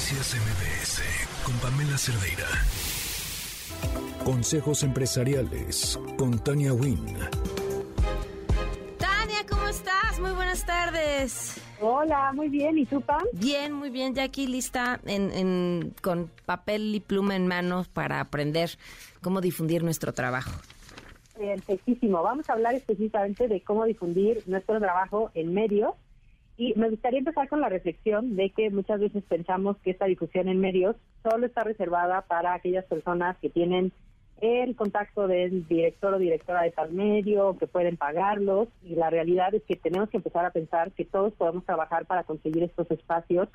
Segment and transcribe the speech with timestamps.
[0.00, 1.02] Noticias MBS
[1.44, 2.46] con Pamela Cerdeira.
[4.24, 7.18] Consejos empresariales con Tania Wynn.
[8.96, 10.18] Tania, ¿cómo estás?
[10.18, 11.60] Muy buenas tardes.
[11.82, 12.78] Hola, muy bien.
[12.78, 13.22] ¿Y tú, Pam?
[13.34, 14.14] Bien, muy bien.
[14.14, 18.70] Ya aquí lista en, con papel y pluma en manos para aprender
[19.20, 20.52] cómo difundir nuestro trabajo.
[21.36, 22.22] Perfectísimo.
[22.22, 25.92] Vamos a hablar específicamente de cómo difundir nuestro trabajo en medios
[26.60, 30.46] y me gustaría empezar con la reflexión de que muchas veces pensamos que esta difusión
[30.46, 33.92] en medios solo está reservada para aquellas personas que tienen
[34.42, 39.54] el contacto del director o directora de tal medio, que pueden pagarlos, y la realidad
[39.54, 43.48] es que tenemos que empezar a pensar que todos podemos trabajar para conseguir estos espacios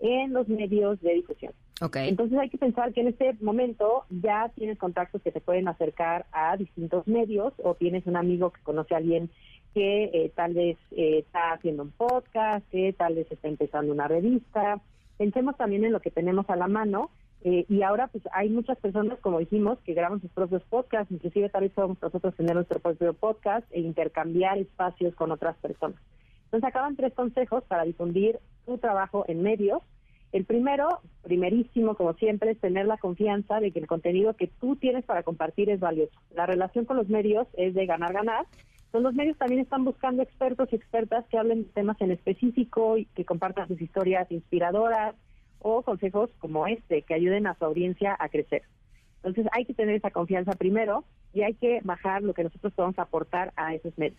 [0.00, 1.52] en los medios de difusión.
[1.82, 2.08] Okay.
[2.08, 6.24] Entonces hay que pensar que en este momento ya tienes contactos que te pueden acercar
[6.32, 9.30] a distintos medios o tienes un amigo que conoce a alguien
[9.76, 14.08] que eh, tal vez eh, está haciendo un podcast, que tal vez está empezando una
[14.08, 14.80] revista.
[15.18, 17.10] Pensemos también en lo que tenemos a la mano.
[17.42, 21.50] Eh, y ahora pues hay muchas personas, como dijimos, que graban sus propios podcasts, inclusive
[21.50, 26.00] tal vez podemos nosotros tener nuestro propio podcast e intercambiar espacios con otras personas.
[26.44, 29.82] Entonces acaban tres consejos para difundir tu trabajo en medios.
[30.32, 34.76] El primero, primerísimo, como siempre, es tener la confianza de que el contenido que tú
[34.76, 36.18] tienes para compartir es valioso.
[36.34, 38.46] La relación con los medios es de ganar-ganar
[38.92, 43.04] los medios también están buscando expertos y expertas que hablen de temas en específico y
[43.06, 45.14] que compartan sus historias inspiradoras
[45.58, 48.62] o consejos como este que ayuden a su audiencia a crecer.
[49.16, 52.98] Entonces hay que tener esa confianza primero y hay que bajar lo que nosotros podemos
[52.98, 54.18] aportar a esos medios.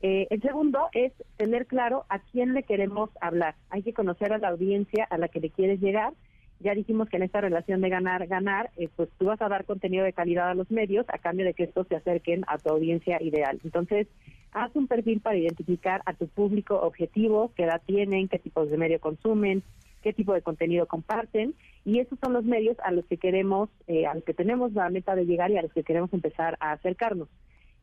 [0.00, 3.54] Eh, el segundo es tener claro a quién le queremos hablar.
[3.70, 6.12] Hay que conocer a la audiencia a la que le quieres llegar
[6.60, 9.64] ya dijimos que en esta relación de ganar, ganar, eh, pues tú vas a dar
[9.64, 12.70] contenido de calidad a los medios a cambio de que estos se acerquen a tu
[12.70, 13.60] audiencia ideal.
[13.64, 14.06] Entonces,
[14.52, 18.78] haz un perfil para identificar a tu público objetivo, qué edad tienen, qué tipos de
[18.78, 19.62] medio consumen,
[20.02, 24.06] qué tipo de contenido comparten y esos son los medios a los que queremos, eh,
[24.06, 26.72] a los que tenemos la meta de llegar y a los que queremos empezar a
[26.72, 27.28] acercarnos.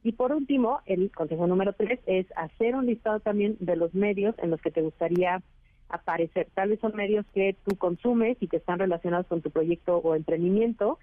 [0.03, 4.36] Y por último, el consejo número tres es hacer un listado también de los medios
[4.40, 5.44] en los que te gustaría
[5.91, 6.47] aparecer.
[6.53, 10.16] Tal vez son medios que tú consumes y que están relacionados con tu proyecto o
[10.16, 11.00] emprendimiento.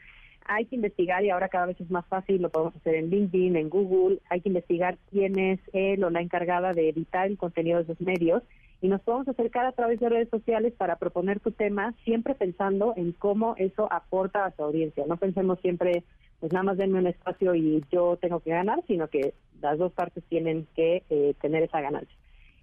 [0.46, 3.56] Hay que investigar y ahora cada vez es más fácil, lo podemos hacer en LinkedIn,
[3.56, 4.18] en Google.
[4.30, 8.00] Hay que investigar quién es él o la encargada de editar el contenido de esos
[8.00, 8.42] medios
[8.80, 12.94] y nos podemos acercar a través de redes sociales para proponer tu tema, siempre pensando
[12.96, 15.04] en cómo eso aporta a su audiencia.
[15.06, 16.04] No pensemos siempre,
[16.40, 19.92] pues nada más denme un espacio y yo tengo que ganar, sino que las dos
[19.92, 22.17] partes tienen que eh, tener esa ganancia.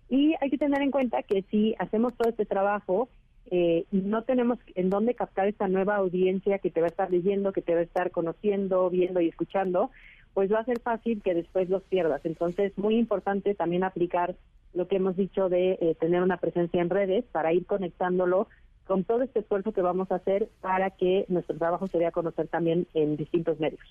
[0.09, 3.09] Y hay que tener en cuenta que si hacemos todo este trabajo
[3.51, 7.11] eh, y no tenemos en dónde captar esta nueva audiencia que te va a estar
[7.11, 9.91] leyendo, que te va a estar conociendo, viendo y escuchando,
[10.33, 12.21] pues va a ser fácil que después los pierdas.
[12.25, 14.35] Entonces, muy importante también aplicar
[14.73, 18.47] lo que hemos dicho de eh, tener una presencia en redes para ir conectándolo
[18.85, 22.11] con todo este esfuerzo que vamos a hacer para que nuestro trabajo se dé a
[22.11, 23.81] conocer también en distintos medios.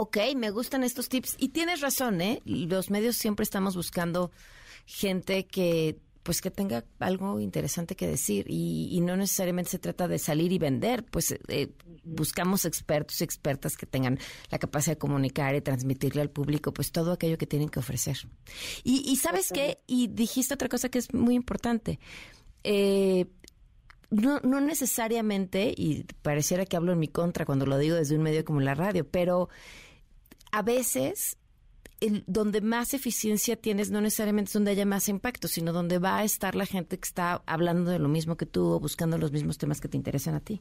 [0.00, 1.34] Ok, me gustan estos tips.
[1.38, 2.40] Y tienes razón, ¿eh?
[2.44, 4.30] Los medios siempre estamos buscando
[4.86, 10.18] gente que pues que tenga algo interesante que decir y, no necesariamente se trata de
[10.18, 11.72] salir y vender, pues eh,
[12.04, 14.18] buscamos expertos y expertas que tengan
[14.50, 18.18] la capacidad de comunicar y transmitirle al público pues todo aquello que tienen que ofrecer.
[18.84, 21.98] Y, sabes qué, y dijiste otra cosa que es muy importante,
[22.62, 23.24] eh,
[24.10, 28.22] no, no necesariamente, y pareciera que hablo en mi contra cuando lo digo desde un
[28.22, 29.48] medio como la radio, pero
[30.52, 31.36] a veces
[32.00, 36.18] el, donde más eficiencia tienes no necesariamente es donde haya más impacto, sino donde va
[36.18, 39.32] a estar la gente que está hablando de lo mismo que tú o buscando los
[39.32, 40.60] mismos temas que te interesan a ti.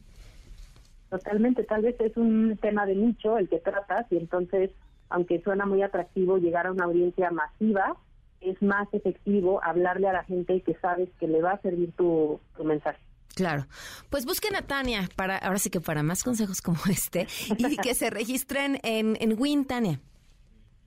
[1.10, 4.72] Totalmente, tal vez es un tema de nicho el que tratas y entonces,
[5.10, 7.96] aunque suena muy atractivo llegar a una audiencia masiva,
[8.42, 12.40] es más efectivo hablarle a la gente que sabes que le va a servir tu,
[12.56, 13.00] tu mensaje.
[13.36, 13.68] Claro.
[14.10, 17.28] Pues busquen a Tania para, ahora sí que para más consejos como este,
[17.58, 20.00] y que se registren en, en Win, Tania.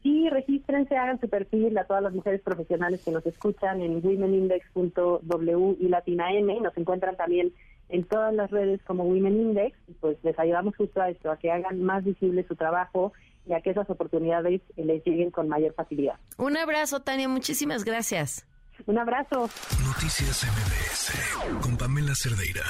[0.02, 5.76] Sí, regístrense, hagan su perfil a todas las mujeres profesionales que nos escuchan en womenindex.w
[5.78, 6.58] y latina M.
[6.60, 7.52] Nos encuentran también
[7.90, 11.36] en todas las redes como Women Index y pues les ayudamos justo a esto, a
[11.36, 13.12] que hagan más visible su trabajo
[13.46, 16.14] y a que esas oportunidades les lleguen con mayor facilidad.
[16.38, 17.28] Un abrazo, Tania.
[17.28, 18.46] Muchísimas gracias.
[18.86, 19.48] Un abrazo.
[19.84, 22.64] Noticias MBS con Pamela Cerdeira.